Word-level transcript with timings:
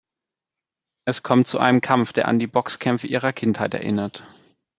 Es 1.05 1.21
kommt 1.21 1.47
zu 1.47 1.59
einem 1.59 1.79
Kampf, 1.79 2.11
der 2.11 2.27
an 2.27 2.39
die 2.39 2.47
Boxkämpfe 2.47 3.05
ihrer 3.05 3.33
Kindheit 3.33 3.75
erinnert. 3.75 4.23